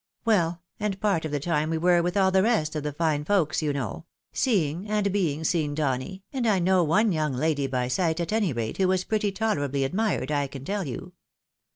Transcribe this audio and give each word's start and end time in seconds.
Well, 0.25 0.63
and 0.79 0.99
part 0.99 1.25
of 1.25 1.31
the 1.31 1.39
time 1.39 1.69
we 1.69 1.77
were 1.77 2.01
with 2.01 2.17
all 2.17 2.31
the 2.31 2.41
rest 2.41 2.75
of 2.75 2.81
the 2.81 2.91
fine 2.91 3.23
folks, 3.23 3.61
you 3.61 3.71
know— 3.71 4.07
seeing, 4.33 4.89
and 4.89 5.11
being 5.13 5.43
seen, 5.43 5.75
Donny, 5.75 6.23
and 6.33 6.47
I 6.47 6.57
know 6.57 6.83
one 6.83 7.11
young 7.11 7.33
lady 7.33 7.67
by 7.67 7.87
sight, 7.87 8.19
at 8.19 8.33
any 8.33 8.51
rate, 8.51 8.77
who 8.77 8.87
was 8.87 9.03
pretty 9.03 9.31
tolerably 9.31 9.83
admired, 9.83 10.31
1 10.31 10.47
can 10.47 10.65
teU. 10.65 10.83
you. 10.85 11.13